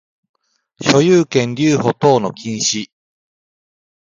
[0.79, 2.89] 所有権留保等の禁止